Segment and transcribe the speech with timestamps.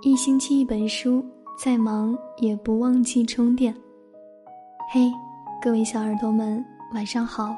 [0.00, 1.24] 一星期一本书，
[1.58, 3.74] 再忙也不忘记充电。
[4.92, 5.10] 嘿，
[5.60, 7.52] 各位小耳朵们，晚上好，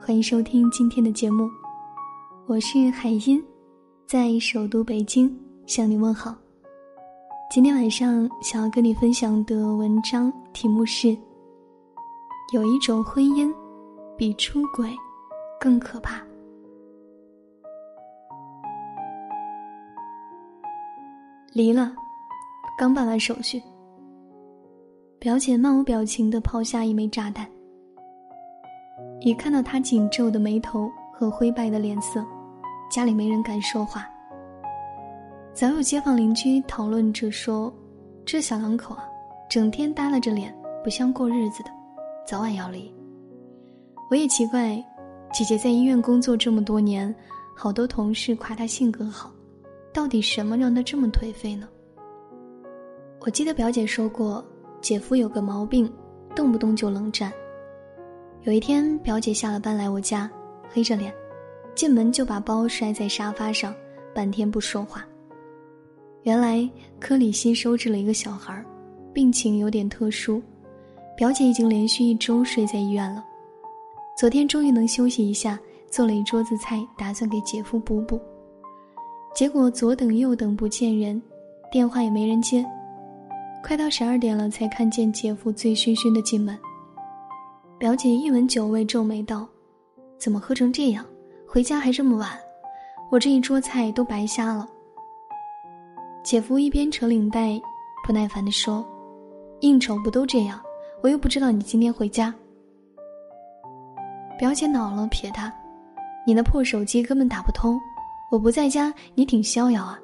[0.00, 1.50] 欢迎收听今天的节目，
[2.46, 3.42] 我是海音，
[4.06, 5.36] 在首都北京
[5.66, 6.32] 向你问好。
[7.50, 11.08] 今天晚上想要跟你分享的文章题目是：
[12.54, 13.52] 有一种婚姻
[14.16, 14.88] 比出轨
[15.60, 16.22] 更可怕。
[21.54, 21.92] 离了，
[22.78, 23.62] 刚办完手续。
[25.18, 27.46] 表姐漫无表情的抛下一枚炸弹。
[29.20, 32.24] 一看到她紧皱的眉头和灰败的脸色，
[32.90, 34.08] 家里没人敢说话。
[35.52, 37.70] 早有街坊邻居讨论着说
[38.24, 39.04] ：“这小两口啊，
[39.50, 41.70] 整天耷拉着脸，不像过日子的，
[42.26, 42.90] 早晚要离。”
[44.10, 44.82] 我也奇怪，
[45.34, 47.14] 姐姐在医院工作这么多年，
[47.54, 49.30] 好多同事夸她性格好。
[49.92, 51.68] 到底什么让他这么颓废呢？
[53.20, 54.44] 我记得表姐说过，
[54.80, 55.92] 姐夫有个毛病，
[56.34, 57.32] 动不动就冷战。
[58.42, 60.28] 有一天，表姐下了班来我家，
[60.68, 61.14] 黑着脸，
[61.74, 63.74] 进门就把包摔在沙发上，
[64.14, 65.06] 半天不说话。
[66.22, 66.68] 原来
[66.98, 68.64] 科里新收治了一个小孩，
[69.12, 70.42] 病情有点特殊，
[71.16, 73.24] 表姐已经连续一周睡在医院了。
[74.16, 75.58] 昨天终于能休息一下，
[75.90, 78.20] 做了一桌子菜，打算给姐夫补补。
[79.34, 81.20] 结果左等右等不见人，
[81.70, 82.64] 电话也没人接，
[83.64, 86.56] 快到十二点了才看见姐夫醉醺醺的进门。
[87.78, 89.48] 表姐一闻酒味，皱眉道
[90.20, 91.04] ：“怎么喝成这样？
[91.48, 92.28] 回家还这么晚，
[93.10, 94.68] 我这一桌菜都白瞎了。”
[96.22, 97.58] 姐夫一边扯领带，
[98.06, 98.86] 不耐烦地说
[99.60, 100.60] ：“应酬不都这样？
[101.02, 102.32] 我又不知道你今天回家。”
[104.38, 105.52] 表姐恼了，撇他
[106.26, 107.80] ：“你那破手机根本打不通。”
[108.32, 110.00] 我不在家，你挺逍遥啊。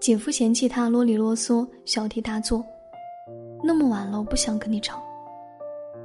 [0.00, 2.64] 姐夫嫌弃他啰里啰嗦、小题大做，
[3.62, 4.98] 那么晚了，我不想跟你吵。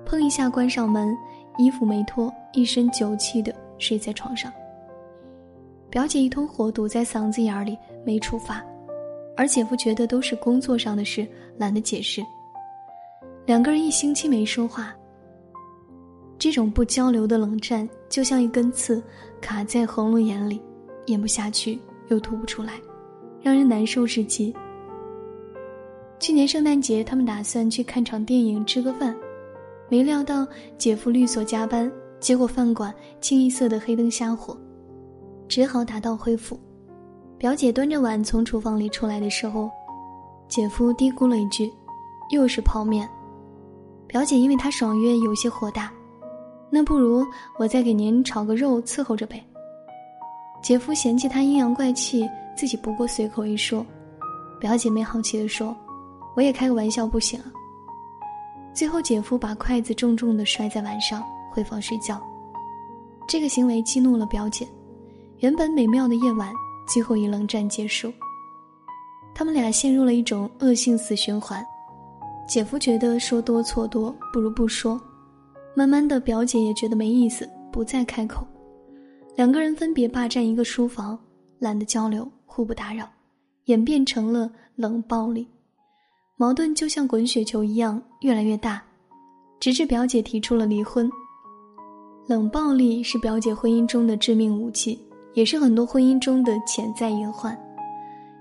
[0.06, 1.18] 砰一下关上门，
[1.58, 4.52] 衣服没脱，一身酒气的睡在床上。
[5.90, 8.62] 表姐一通火堵在嗓子眼里，没处发，
[9.38, 12.22] 而姐夫觉得都是工作上的事，懒得解释。
[13.46, 14.94] 两个人一星期没说话，
[16.38, 19.02] 这种不交流的冷战，就像一根刺
[19.40, 20.62] 卡在喉咙眼里。
[21.08, 22.74] 咽不下去，又吐不出来，
[23.42, 24.54] 让人难受至极。
[26.20, 29.16] 去年圣诞节，他们打算去看场电影，吃个饭，
[29.90, 30.48] 没料到
[30.78, 34.58] 姐夫律所加班，结果饭馆清一色的黑灯瞎火，
[35.50, 36.58] 只好打道回府。
[37.38, 39.70] 表姐端着碗从厨房里出来的时候，
[40.48, 41.70] 姐夫嘀咕了一句
[42.32, 43.10] ：“又是泡面。”
[44.08, 45.92] 表姐因为他爽约有些火大，
[46.70, 47.26] 那不如
[47.60, 49.44] 我再给您炒个肉伺候着呗。
[50.64, 53.86] 姐夫嫌弃他阴阳怪气，自己不过随口一说。
[54.62, 55.76] 表姐妹好奇地说
[56.38, 57.52] ：“我也开个玩笑不行啊。”
[58.74, 61.22] 最后，姐夫把筷子重重地摔在碗上，
[61.52, 62.18] 回房睡觉。
[63.28, 64.66] 这个行为激怒了表姐，
[65.40, 66.50] 原本美妙的夜晚
[66.88, 68.10] 最后以冷战结束。
[69.36, 71.62] 他们俩陷入了一种恶性死循环。
[72.48, 74.98] 姐夫觉得说多错多，不如不说。
[75.76, 78.48] 慢慢的，表姐也觉得没意思，不再开口。
[79.36, 81.18] 两个人分别霸占一个书房，
[81.60, 83.10] 懒得交流，互不打扰，
[83.66, 85.48] 演变成了冷暴力。
[86.38, 88.82] 矛盾就像滚雪球一样越来越大，
[89.60, 91.10] 直至表姐提出了离婚。
[92.28, 95.00] 冷暴力是表姐婚姻中的致命武器，
[95.34, 97.58] 也是很多婚姻中的潜在隐患。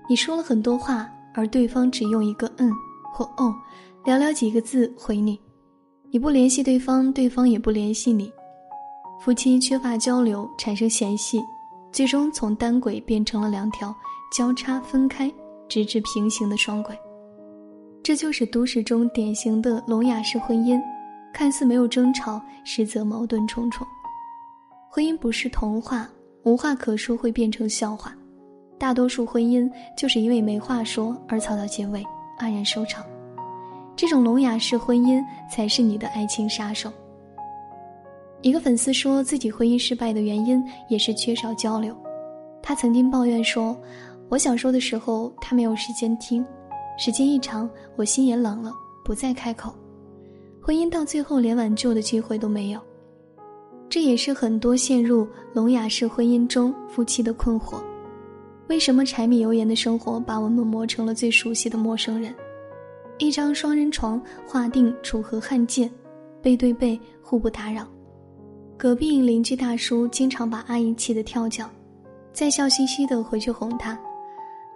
[0.07, 2.71] 你说了很多话，而对方只用一个“嗯”
[3.13, 3.53] 或“哦”，
[4.05, 5.39] 寥寥几个字回你。
[6.11, 8.31] 你不联系对方，对方也不联系你。
[9.19, 11.41] 夫妻缺乏交流，产生嫌隙，
[11.91, 13.95] 最终从单轨变成了两条
[14.35, 15.31] 交叉分开，
[15.69, 16.97] 直至平行的双轨。
[18.03, 20.77] 这就是都市中典型的聋哑式婚姻，
[21.33, 23.87] 看似没有争吵，实则矛盾重重。
[24.89, 26.09] 婚姻不是童话，
[26.43, 28.13] 无话可说会变成笑话。
[28.77, 32.03] 大多数婚姻就是因为没话说而草草结尾，
[32.39, 33.05] 黯然收场。
[33.95, 36.91] 这种聋哑式婚姻才是你的爱情杀手。
[38.43, 41.95] 一个粉丝说自己婚姻失败的原因也是缺少交流。
[42.61, 43.75] 他曾经抱怨说
[44.27, 46.43] ：“我想说的时候，他没有时间听；
[46.97, 48.73] 时间一长，我心也冷了，
[49.05, 49.73] 不再开口。
[50.61, 52.81] 婚姻到最后连挽救的机会都没有。”
[53.87, 57.81] 这也是很多陷入聋哑式婚姻中夫妻的困惑。
[58.67, 62.35] 为什么柴米油盐的生活把我们磨成了最熟悉的陌生人？
[63.19, 65.89] 一张双人床划定楚河汉界，
[66.41, 67.87] 背对背互不打扰。
[68.83, 71.69] 隔壁邻居大叔经常把阿姨气得跳脚，
[72.33, 73.97] 再笑嘻嘻的回去哄她：“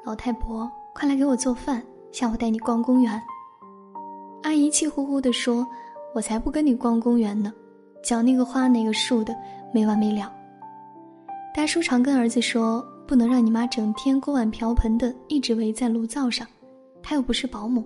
[0.05, 1.83] 老太婆，快来给我做饭，
[2.13, 3.21] 下午带你逛公园。”
[4.43, 5.67] 阿姨气呼呼地说
[6.15, 7.51] ：“我才不跟你逛公园呢，
[8.01, 9.35] 讲那个花那个树的，
[9.73, 10.31] 没完没了。”
[11.53, 16.47] 大叔常跟儿子说：“不能让你妈整天锅碗瓢盆的一直围在炉灶上，
[17.03, 17.83] 她又不是保姆。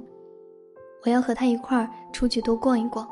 [1.03, 3.09] 我要和她一块儿出去多逛一逛。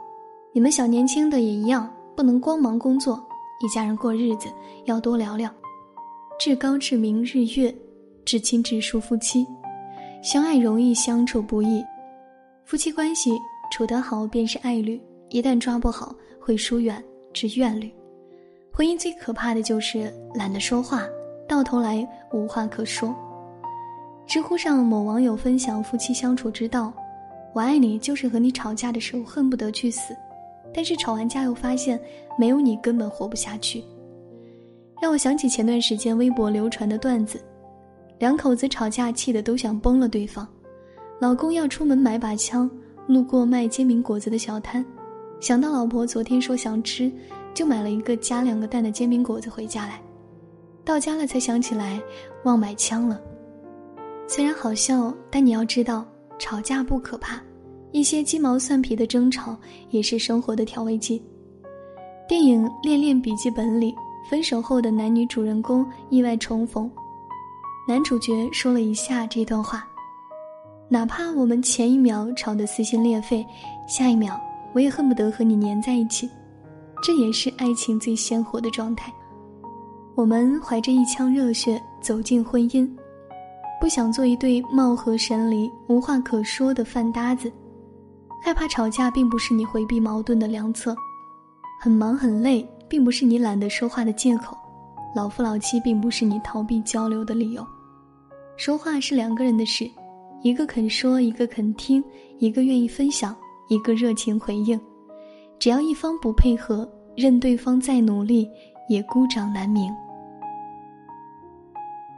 [0.54, 3.26] 你们小年轻的也一样，不能光忙工作，
[3.62, 4.50] 一家人过日子
[4.84, 5.50] 要多聊聊。
[6.38, 7.74] 至高至明日月，
[8.26, 9.48] 至亲至疏夫妻，
[10.22, 11.82] 相爱容易相处不易。
[12.66, 13.32] 夫妻关系
[13.72, 17.02] 处得好便是爱侣，一旦抓不好会疏远
[17.32, 17.90] 至怨侣。”
[18.70, 21.06] 婚姻最可怕的就是懒得说话，
[21.48, 23.16] 到头来无话可说。
[24.28, 26.92] 知乎上某网友分享夫妻相处之道
[27.56, 30.14] ：“我爱你，就是和你吵架的时候恨不得去死，
[30.74, 32.00] 但是吵完架又发现
[32.38, 33.84] 没有你根本活不下去。”
[35.02, 37.40] 让我想起前段时间微博流传的段子：
[38.18, 40.48] 两口子吵架气得都想崩了对方，
[41.20, 42.70] 老公要出门买把枪，
[43.08, 44.86] 路过卖煎饼果子的小摊，
[45.40, 47.12] 想到老婆昨天说想吃。
[47.52, 50.00] 就买了一个加两个蛋的煎饼果子回家来，
[50.86, 52.00] 到家了才想起来
[52.44, 53.20] 忘买枪了。
[54.28, 56.06] 虽然好笑，但你要知道，
[56.38, 57.42] 吵架不可怕，
[57.92, 59.58] 一些鸡毛蒜皮的争吵
[59.90, 61.22] 也是生活的调味剂。
[62.28, 63.94] 电影《恋恋笔记本》里，
[64.30, 66.90] 分手后的男女主人公意外重逢，
[67.88, 69.88] 男主角说了一下这段话：
[70.88, 73.44] 哪怕我们前一秒吵得撕心裂肺，
[73.88, 74.40] 下一秒
[74.74, 76.30] 我也恨不得和你粘在一起。
[77.02, 79.12] 这也是爱情最鲜活的状态。
[80.14, 82.88] 我们怀着一腔热血走进婚姻，
[83.82, 87.52] 不想做一对貌合神离、无话可说的饭搭子。
[88.42, 90.96] 害怕吵架并不是你回避矛盾的良策，
[91.82, 94.58] 很忙很累并不是你懒得说话的借口，
[95.16, 97.66] 老夫老妻并不是你逃避交流的理由。
[98.58, 99.90] 说话是两个人的事，
[100.42, 102.04] 一个肯说，一个肯听，
[102.40, 103.36] 一个愿意分享，
[103.70, 104.80] 一个热情回应。
[105.60, 108.50] 只要一方不配合，任对方再努力，
[108.90, 109.94] 也孤掌难鸣。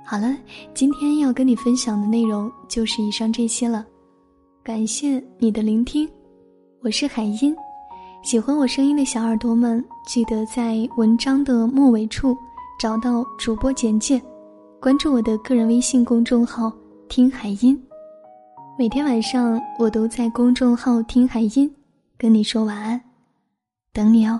[0.04, 0.36] 好了，
[0.74, 3.86] 今天要跟你分享的内容就是以上这些了，
[4.64, 6.08] 感谢你的聆听，
[6.82, 7.56] 我是海音。
[8.22, 12.38] 喜欢我声音的小耳朵们，记得在文章的末尾处
[12.80, 14.22] 找到主播简介，
[14.80, 16.72] 关注我的个人微信公众号
[17.10, 17.82] “听海音”。
[18.78, 21.76] 每天晚上我都在公众号“听海音”
[22.16, 23.02] 跟你说晚安。
[23.92, 24.40] 等你哦。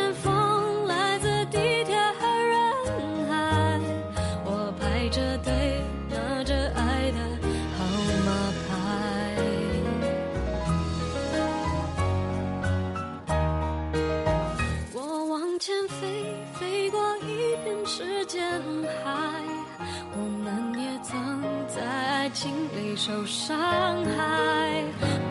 [22.33, 23.57] 心里受伤
[24.05, 24.83] 害。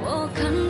[0.02, 0.69] 我看。